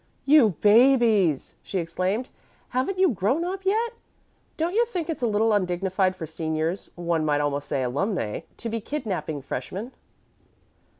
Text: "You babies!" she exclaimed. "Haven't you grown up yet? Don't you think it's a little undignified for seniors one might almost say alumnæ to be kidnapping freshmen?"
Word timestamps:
"You 0.25 0.55
babies!" 0.61 1.53
she 1.61 1.77
exclaimed. 1.77 2.31
"Haven't 2.69 2.97
you 2.97 3.09
grown 3.09 3.45
up 3.45 3.63
yet? 3.67 3.91
Don't 4.57 4.73
you 4.73 4.83
think 4.85 5.11
it's 5.11 5.21
a 5.21 5.27
little 5.27 5.53
undignified 5.53 6.15
for 6.15 6.25
seniors 6.25 6.89
one 6.95 7.23
might 7.23 7.39
almost 7.39 7.67
say 7.67 7.83
alumnæ 7.83 8.41
to 8.57 8.67
be 8.67 8.81
kidnapping 8.81 9.43
freshmen?" 9.43 9.91